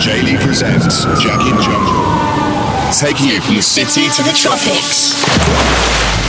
[0.00, 2.00] J-Lee presents Jagged Jungle.
[2.98, 5.12] Taking you from the city to the tropics.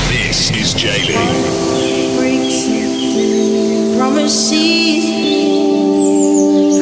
[0.09, 1.15] This is J-Lee.
[3.97, 5.05] Promises.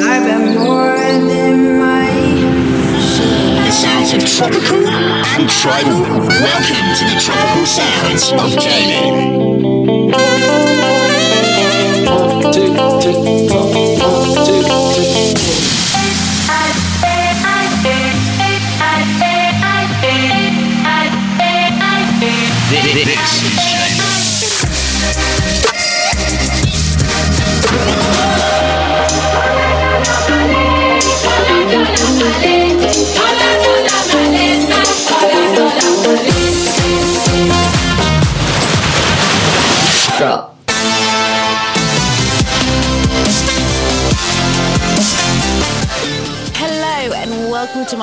[0.04, 2.10] I've been more than my
[3.64, 6.00] The sounds of tropical and tribal.
[6.26, 10.69] Welcome to the tropical sounds of J-Lee.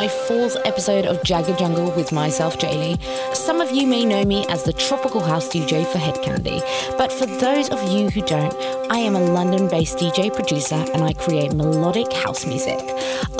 [0.09, 2.97] Fourth episode of Jagged Jungle with myself, J-Lee.
[3.33, 6.61] Some of you may know me as the tropical house DJ for Head Candy,
[6.97, 8.53] but for those of you who don't,
[8.91, 12.79] I am a London-based DJ producer and I create melodic house music.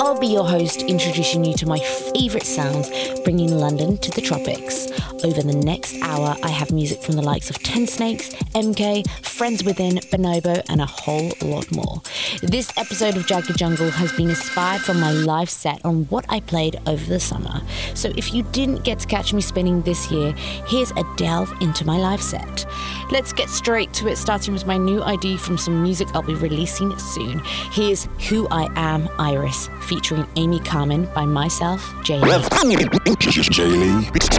[0.00, 2.90] I'll be your host, introducing you to my favorite sounds,
[3.24, 4.88] bringing London to the tropics.
[5.24, 9.64] Over the next hour, I have music from the likes of Ten Snakes, MK, Friends
[9.64, 12.00] Within, Bonobo, and a whole lot more.
[12.42, 16.40] This episode of Jagged Jungle has been inspired from my live set on what I
[16.40, 17.60] played over the summer.
[17.94, 20.32] So if you didn't get to catch me spinning this year,
[20.66, 22.66] here's a delve into my live set.
[23.10, 26.34] Let's get straight to it, starting with my new ID from some music I'll be
[26.34, 27.40] releasing soon.
[27.72, 32.20] Here's Who I Am Iris, featuring Amy Carmen by myself, Jane.
[32.22, 32.68] J-Lee on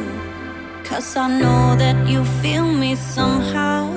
[0.83, 3.89] Cause I know that you feel me somehow.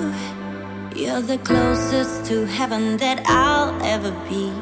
[0.94, 4.52] You're the closest to heaven that I'll ever be.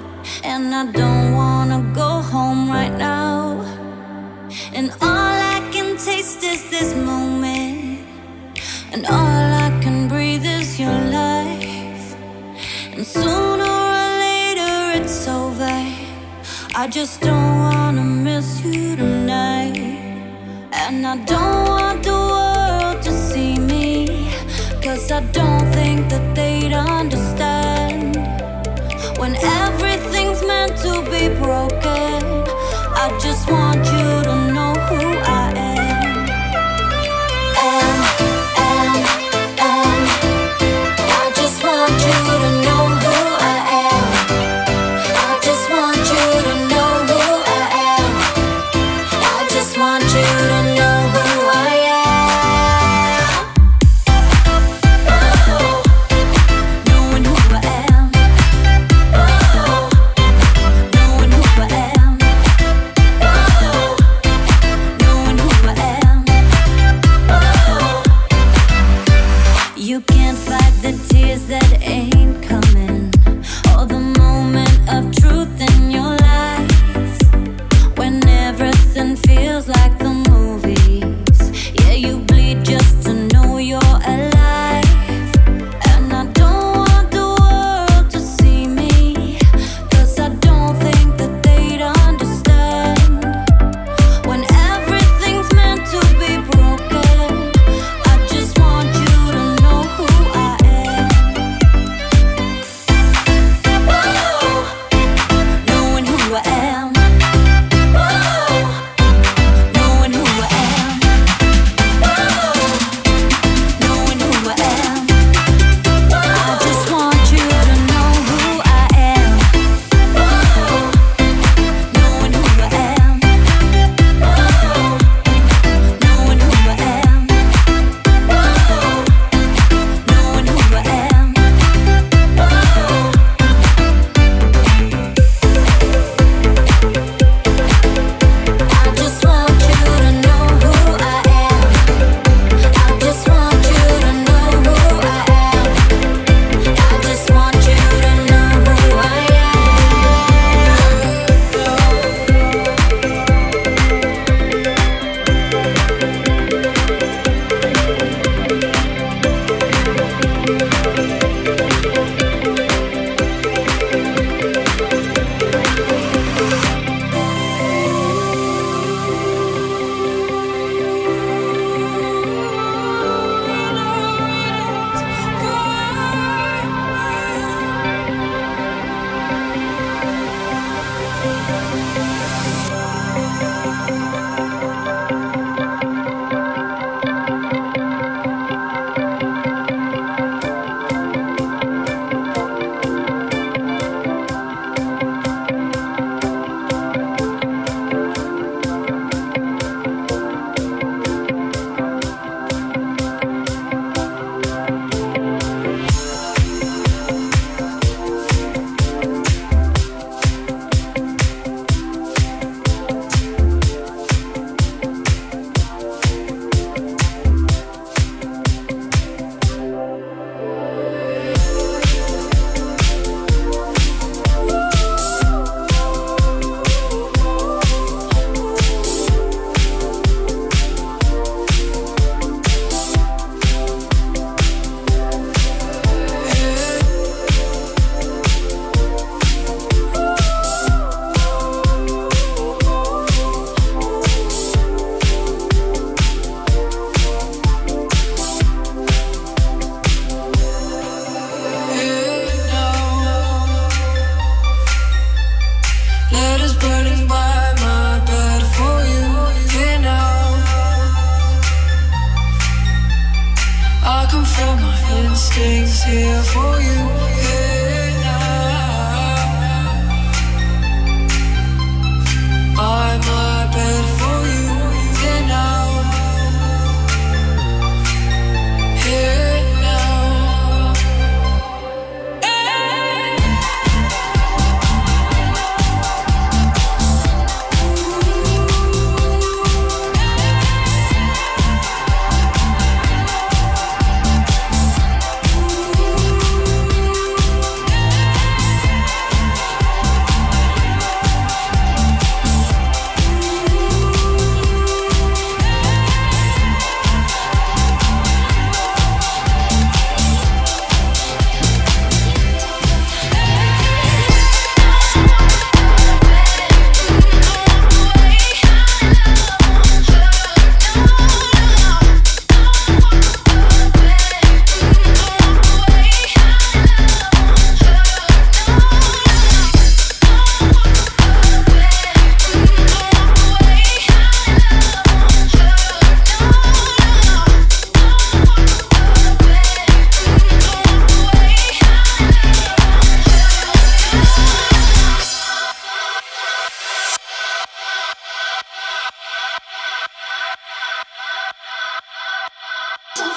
[0.42, 3.60] And I don't wanna go home right now.
[4.74, 8.00] And all I can taste is this moment.
[8.92, 11.35] And all I can breathe is your life.
[13.06, 15.78] Sooner or later it's over.
[16.74, 19.78] I just don't wanna miss you tonight.
[20.72, 24.32] And I don't want the world to see me.
[24.82, 28.16] Cause I don't think that they'd understand.
[29.20, 32.24] When everything's meant to be broken,
[33.04, 34.45] I just want you to know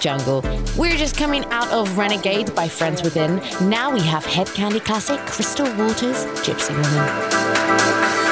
[0.00, 0.44] Jungle.
[0.76, 3.36] We're just coming out of Renegade by Friends Within.
[3.68, 8.27] Now we have Head Candy classic Crystal Waters, Gypsy Woman.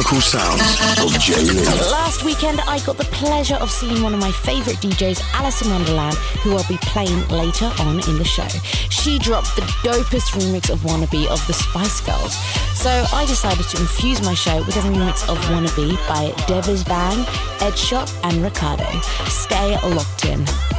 [0.00, 0.62] Tropical sounds
[0.98, 1.62] of Lee.
[1.92, 6.14] Last weekend, I got the pleasure of seeing one of my favourite DJs, Alison Wonderland,
[6.42, 8.48] who I'll be playing later on in the show.
[8.88, 12.34] She dropped the dopest remix of Wannabe of the Spice Girls.
[12.78, 17.26] So I decided to infuse my show with a remix of Wannabe by Devers Bang,
[17.60, 18.88] Ed Shop, and Ricardo.
[19.26, 20.69] Stay locked in.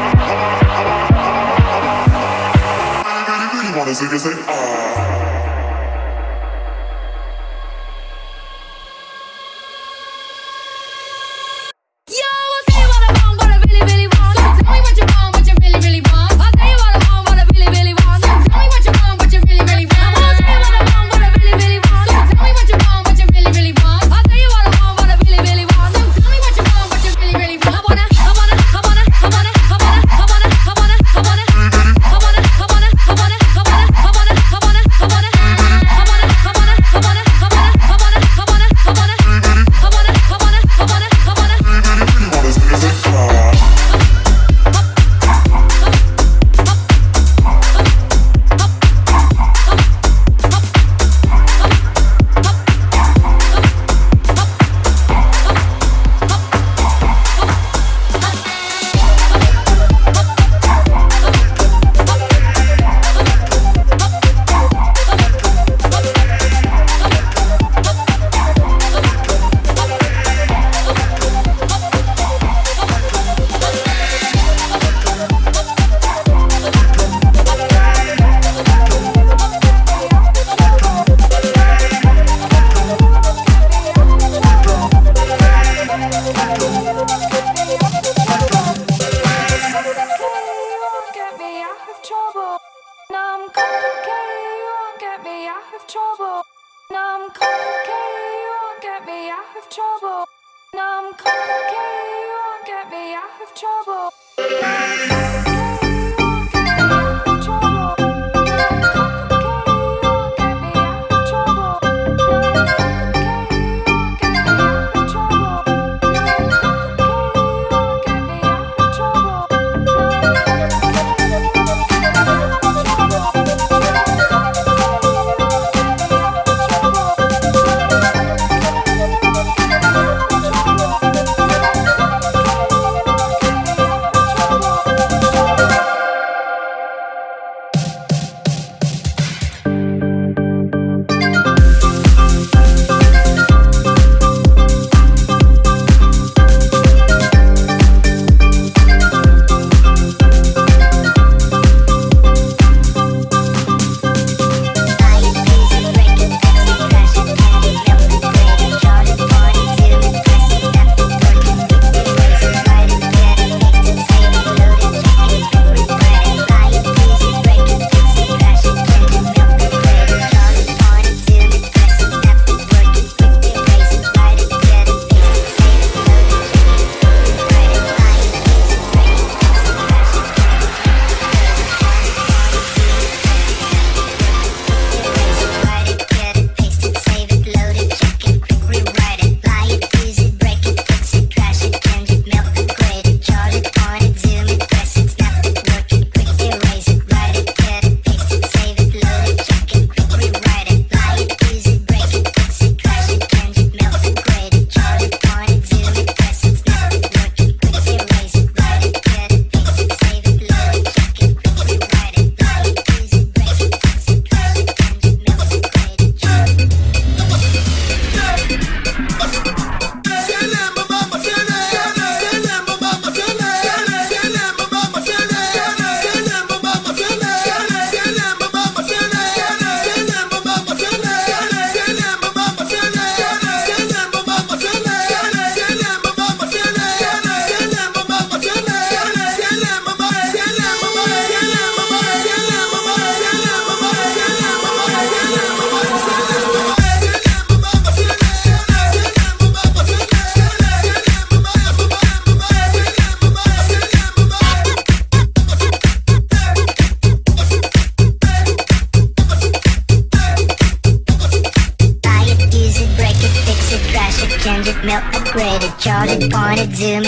[3.76, 4.32] Wanna see this thing?
[4.48, 5.05] Ah.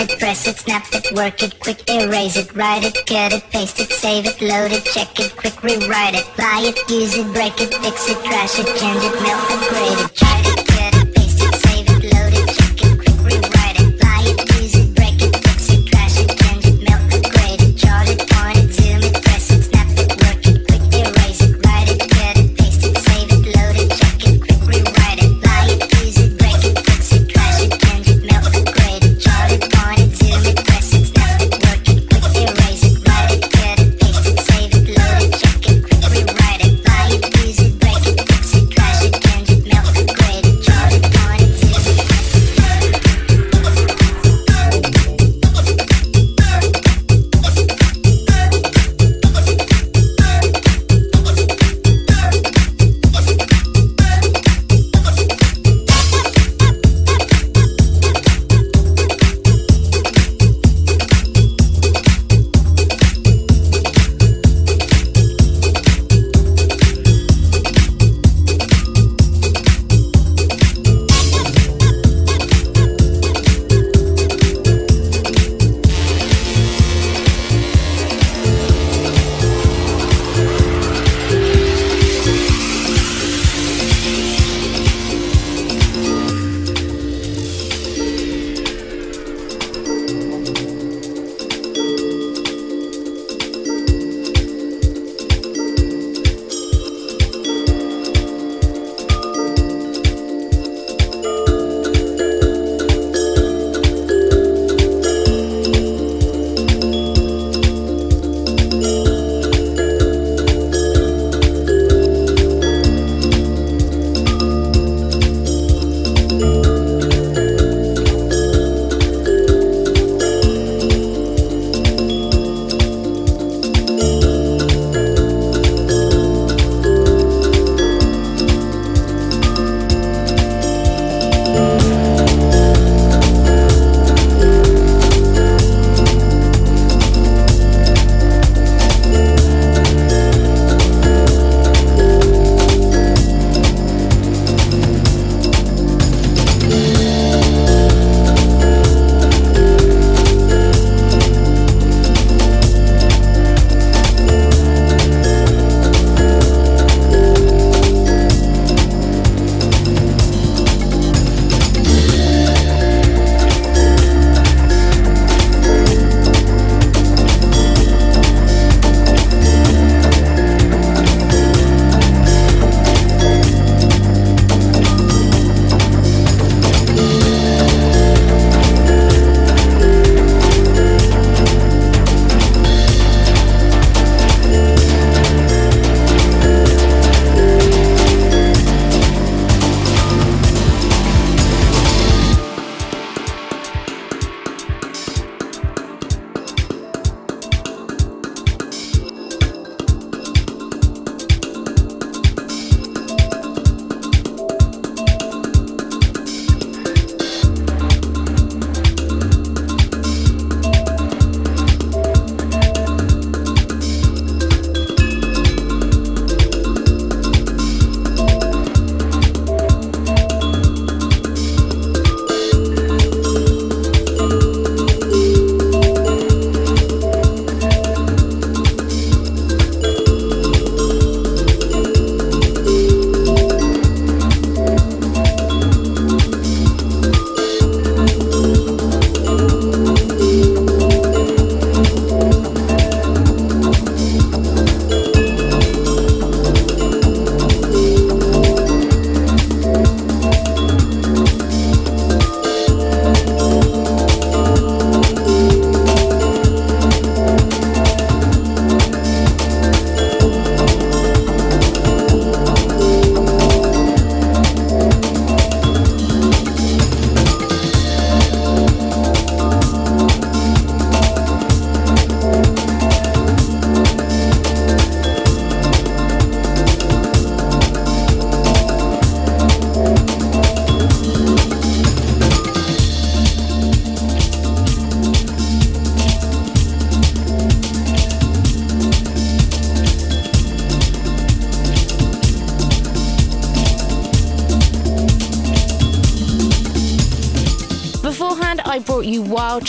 [0.09, 3.79] it, press it, snap it, work it, quick erase it, write it, cut it, paste
[3.79, 7.59] it, save it, load it, check it, quick rewrite it, apply it, use it, break
[7.61, 10.68] it, fix it, trash it, change it, melt it, grade it, try it.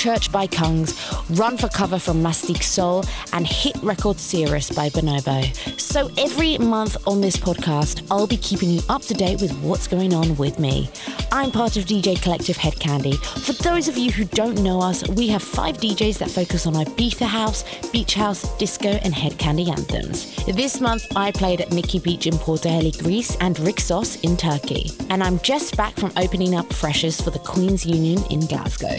[0.00, 0.96] Church by Kungs,
[1.38, 5.54] Run for Cover from Mastic Soul, and hit record Cirrus by Bonobo.
[5.78, 9.86] So every month on this podcast, I'll be keeping you up to date with what's
[9.86, 10.88] going on with me.
[11.32, 13.12] I'm part of DJ Collective Head Candy.
[13.12, 16.72] For those of you who don't know us, we have five DJs that focus on
[16.72, 20.34] Ibiza house, beach house, disco, and Head Candy anthems.
[20.46, 24.92] This month, I played at Nikki Beach in Porto Heli, Greece, and Rixos in Turkey.
[25.10, 28.96] And I'm just back from opening up freshers for the Queen's Union in Glasgow.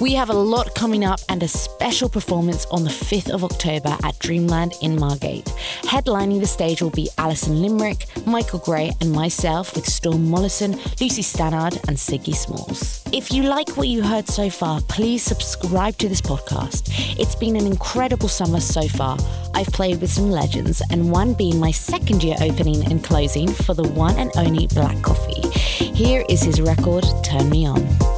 [0.00, 3.96] We have a lot coming up and a special performance on the 5th of October
[4.02, 5.44] at Dreamland in Margate.
[5.82, 11.22] Headlining the stage will be Alison Limerick, Michael Gray, and myself with Storm Mollison, Lucy
[11.22, 13.04] Stannard, and Siggy Smalls.
[13.12, 16.90] If you like what you heard so far, please subscribe to this podcast.
[17.18, 19.16] It's been an incredible summer so far.
[19.54, 23.74] I've played with some legends, and one being my second year opening and closing for
[23.74, 25.48] the one and only Black Coffee.
[25.94, 28.13] Here is his record, Turn Me On.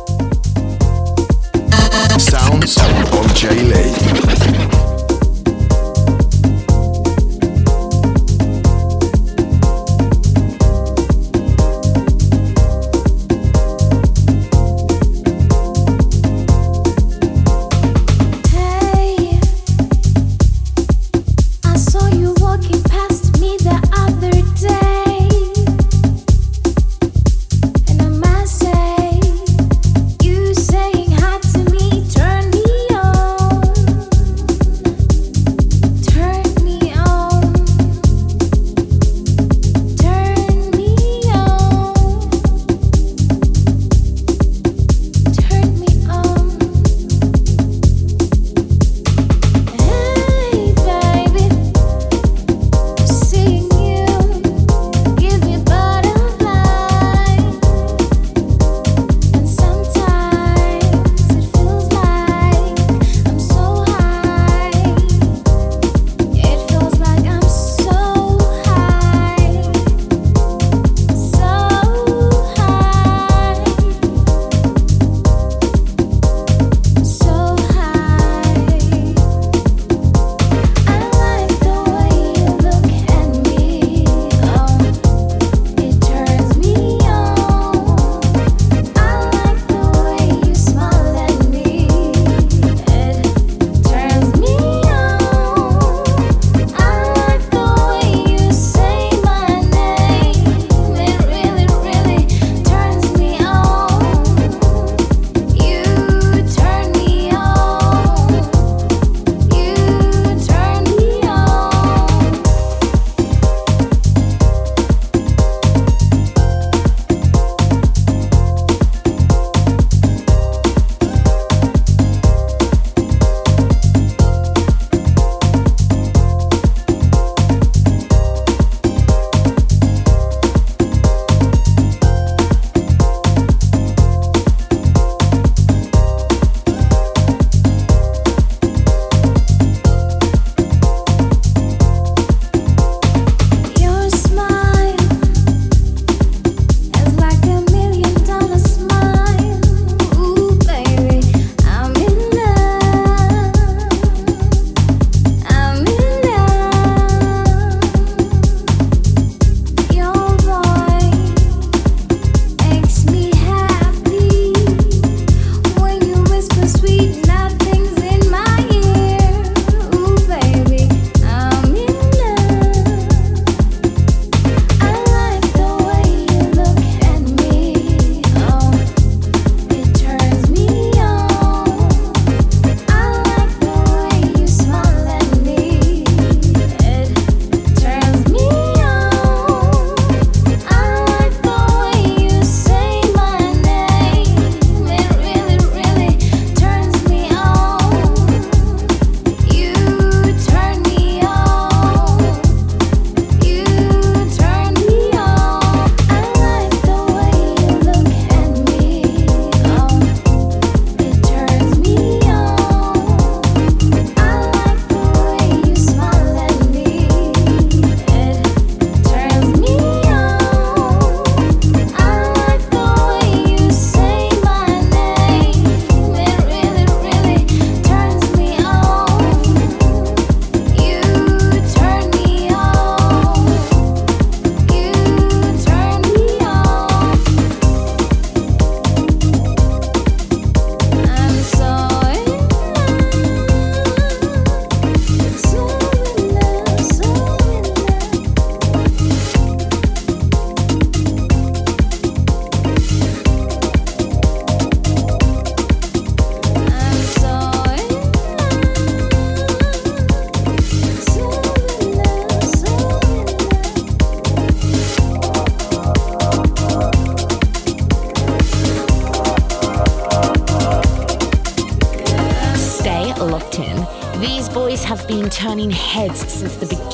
[2.18, 4.95] Sounds of J Lee.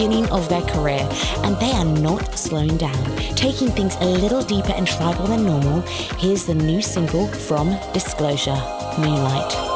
[0.03, 1.09] Beginning of their career,
[1.44, 3.16] and they are not slowing down.
[3.36, 5.82] Taking things a little deeper and tribal than normal,
[6.18, 8.61] here's the new single from Disclosure
[8.98, 9.71] Moonlight.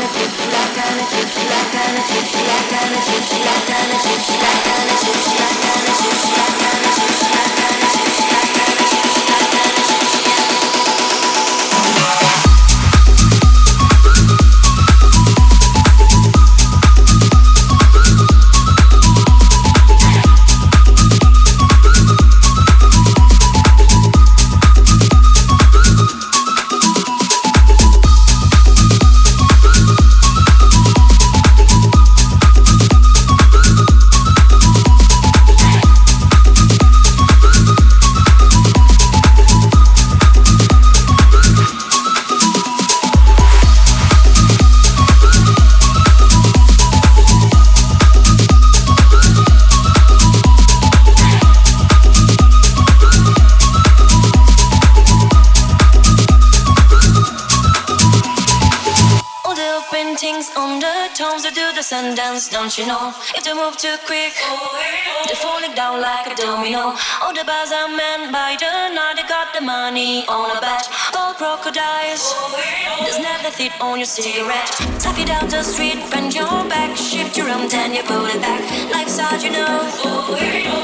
[0.00, 2.39] gonna do, like gonna do, like gonna do.
[69.54, 70.88] The money on a bet.
[71.12, 72.34] Gold crocodiles,
[73.00, 74.68] there's never fit on your cigarette.
[75.00, 78.40] Stuff it down the street, bend your back, shift your arm, then you pull it
[78.40, 78.60] back.
[78.92, 79.88] Life's hard, you know.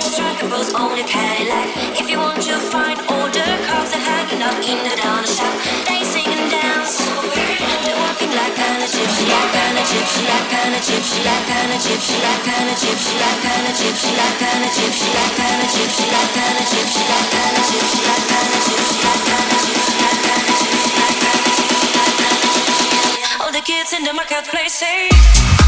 [0.01, 1.69] Strike a pose on your Cadillac.
[2.01, 5.96] If you want to find all the cars that hanging out in the down shop,
[23.41, 25.66] All the kids in the marketplace say.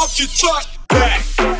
[0.00, 1.59] architect back.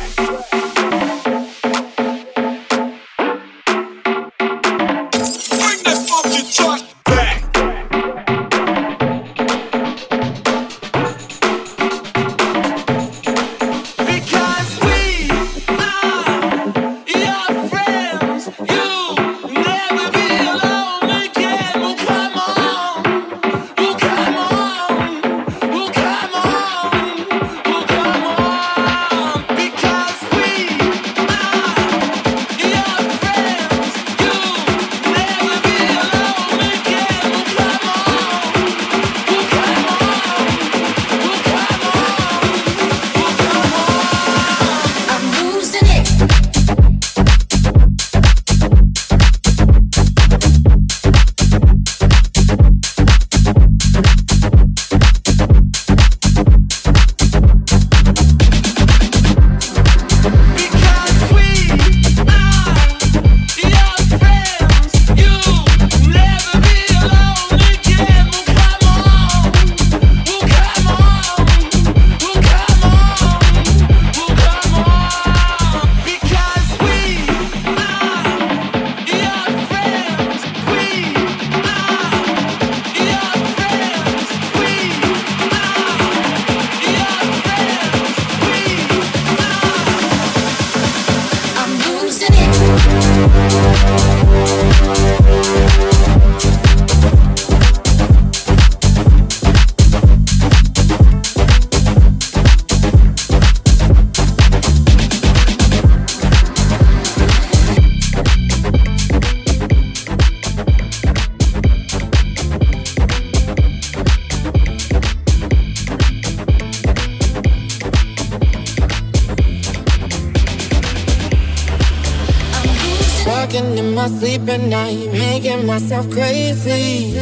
[123.51, 127.17] talking in my sleep at night, making myself crazy.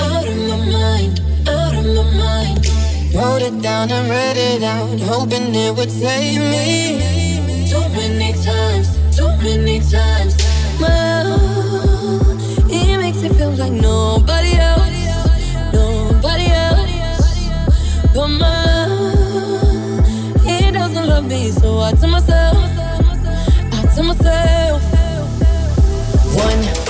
[0.00, 2.66] Out of my mind, out of my mind.
[3.14, 6.98] Wrote it down and read it out, hoping it would save me.
[7.68, 10.36] Too many times, too many times.
[10.80, 11.38] Well,
[12.70, 14.92] it makes me feel like nobody else,
[15.72, 16.90] nobody else.
[18.14, 18.86] But my,
[20.46, 24.77] he doesn't love me, so I tell myself, I tell myself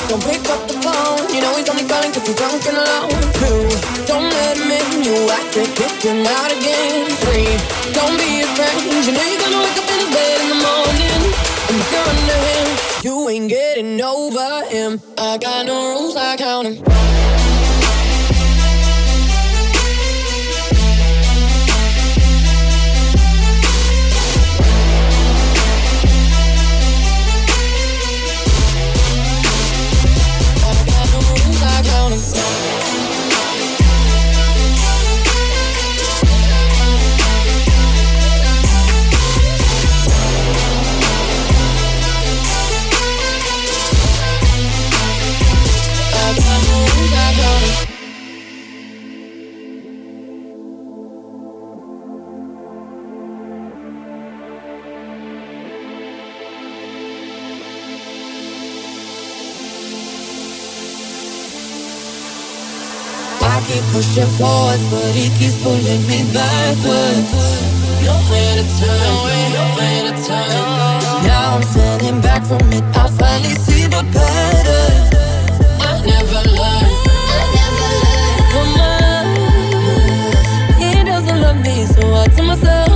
[0.09, 1.29] don't pick up the phone.
[1.29, 3.13] You know he's only calling cause he's drunk and alone.
[3.37, 3.61] Two,
[4.09, 5.05] don't let him in.
[5.05, 7.05] You act to kick him out again.
[7.29, 7.53] Three,
[7.93, 9.05] don't be afraid.
[9.05, 11.21] You know you're gonna wake up in his bed in the morning.
[11.69, 12.69] And if you're under him.
[13.05, 15.01] You ain't getting over him.
[15.19, 17.38] I got no rules, I count him.
[63.69, 67.31] Keep pushing forwards, but he keeps pulling me backwards.
[68.01, 69.01] Nowhere to turn,
[70.09, 70.49] to turn.
[71.29, 72.85] Now I'm standing back from it.
[72.97, 74.97] I finally see the pattern.
[75.85, 76.39] I never.
[80.81, 82.88] He doesn't love me, so I myself,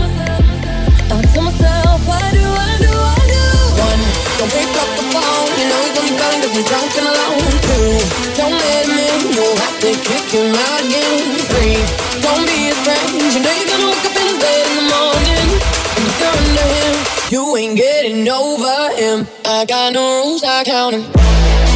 [17.32, 19.26] you ain't getting over him.
[19.45, 21.72] I got no rules, I count 'em.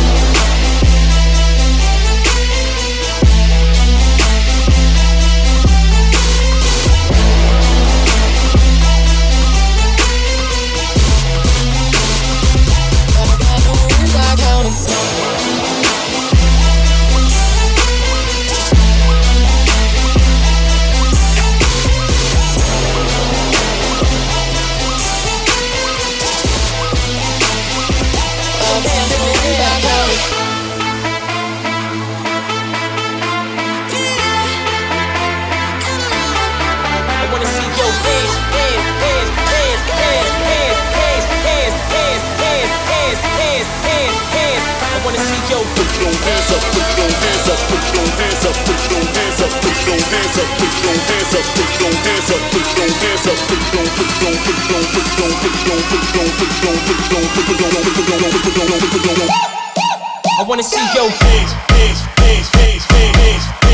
[60.38, 63.65] I wanna see your hands, hands, hands, hands, hands,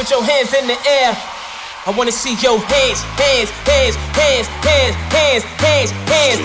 [0.00, 1.12] Put your hands in the air.
[1.84, 6.40] I wanna see your hands, hands, hands, hands, hands, hands, hands, hands.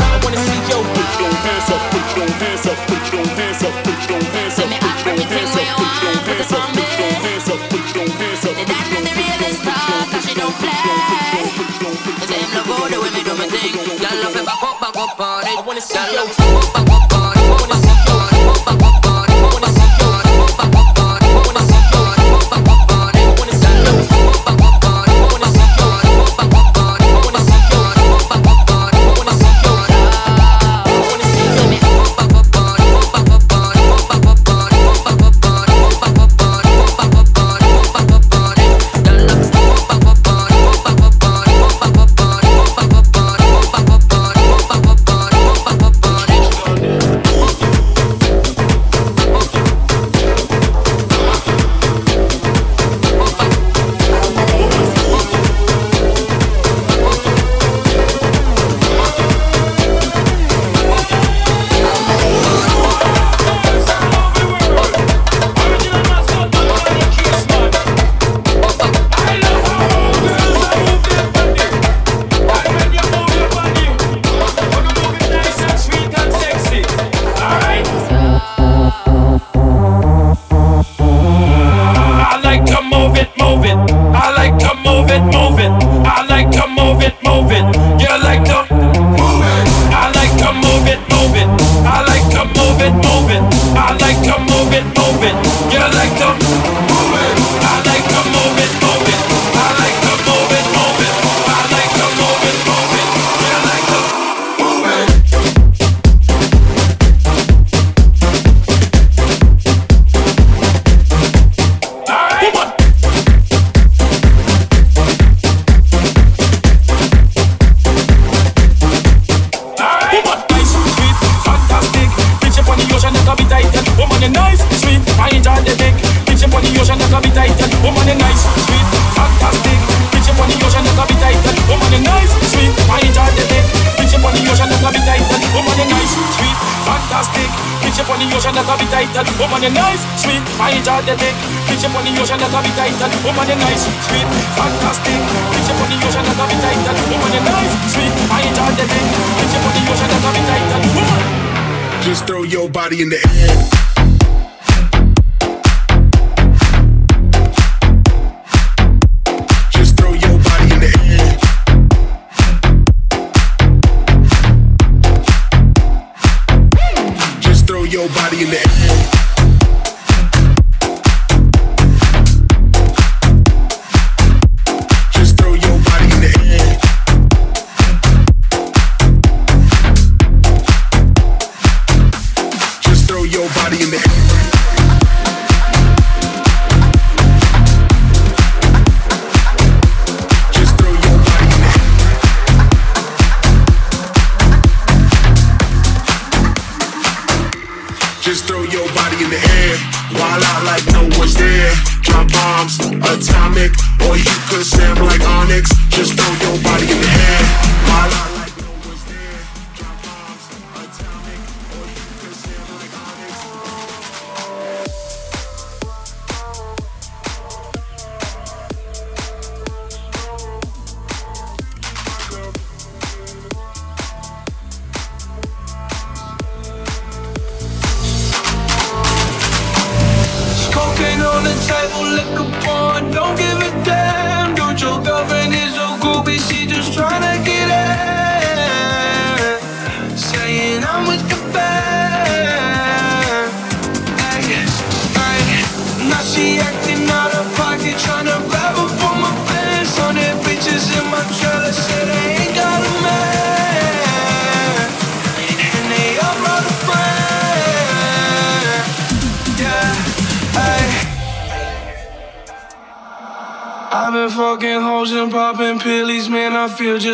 [0.00, 3.60] I wanna see your Put your hands up, put your hands up, put your hands
[3.60, 6.40] up, put your hands up, put your hands up, put your hands up, put your
[6.40, 7.35] hands up, put
[14.96, 15.58] up on it.
[15.58, 15.98] I wanna see
[16.80, 16.85] you.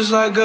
[0.03, 0.42] Just like a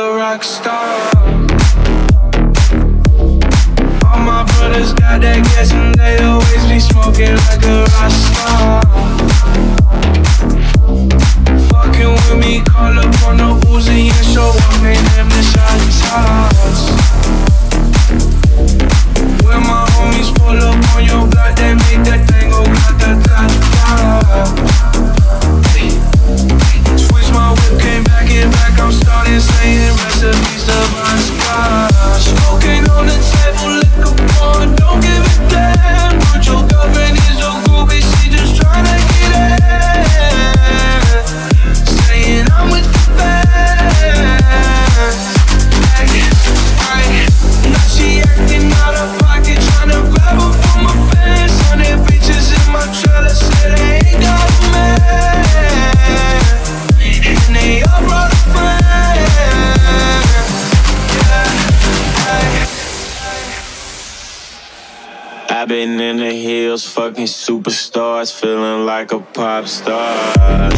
[67.77, 70.69] superstars, feeling like a pop star.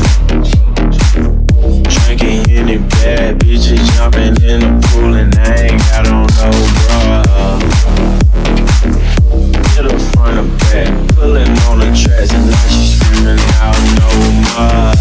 [1.87, 7.23] Drinking any bad bitches, jumping in the pool, and I ain't got on no bra.
[9.75, 14.09] Hit her front or back, pulling on the tracks, and now she screaming out no
[14.43, 14.99] more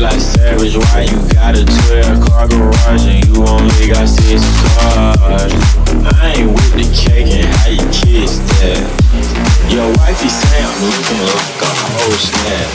[0.00, 0.76] like savage.
[0.76, 5.52] Why you got a 12 car garage and you only got six cars?
[6.16, 9.01] I ain't with the cake and how you kiss that.
[9.70, 12.68] Your wifey say I'm looking like a whole snap.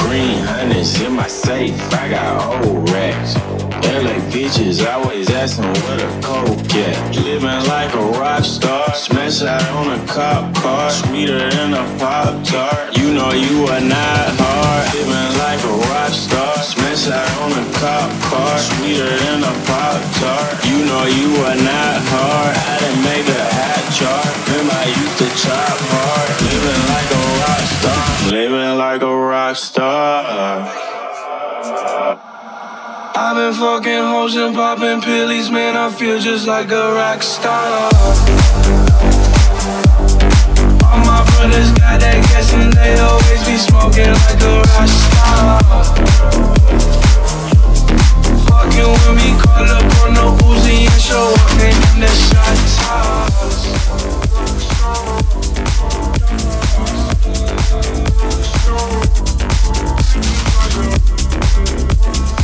[0.00, 3.69] Green honey's in my safe, I got old racks.
[3.84, 7.16] LA bitches always asking where the coke at.
[7.16, 12.44] Living like a rock star, smash out on a cop car, sweeter than a pop
[12.44, 12.96] tart.
[12.96, 16.56] You know you are not hard, living like a rock star.
[16.62, 20.64] Smash out on a cop car, sweeter than a pop tart.
[20.66, 22.54] You know you are not hard.
[22.56, 24.28] I didn't make a hat chart.
[24.48, 26.28] Remember I used to chop hard.
[26.52, 28.02] Living like a rock star.
[28.30, 30.89] Living like a rock star.
[33.22, 35.76] I've been fucking hoes and popping pillies, man.
[35.76, 37.90] I feel just like a rock star.
[40.88, 45.60] All my brothers got that gas and they always be smoking like a rock star
[48.48, 52.70] fucking with me, call up on the Uzi and show up, I'm that shot
[62.00, 62.39] Jaylee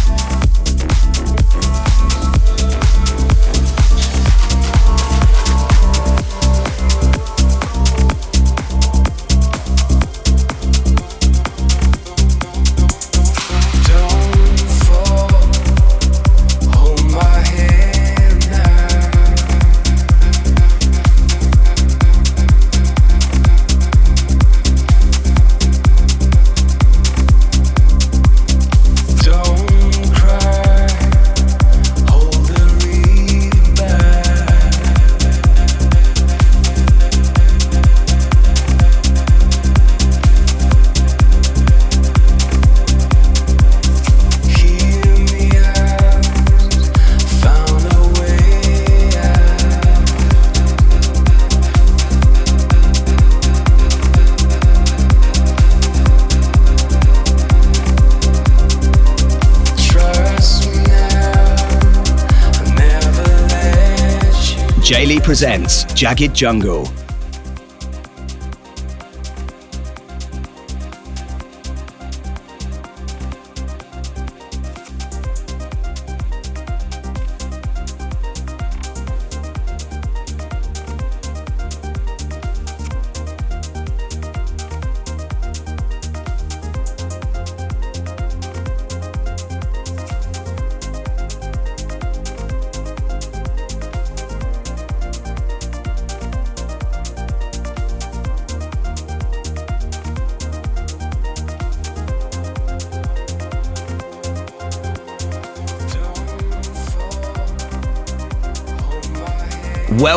[65.94, 67.05] Jagged Jungle.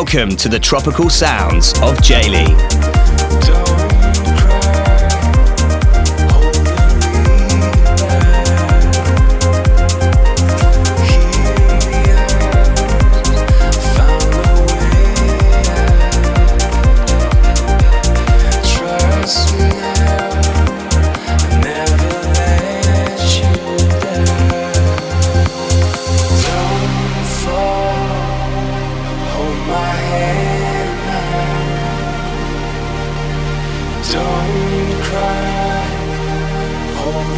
[0.00, 2.69] Welcome to the tropical sounds of J-Lee.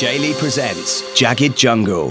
[0.00, 2.08] J-Lee presents Jagged Jungle.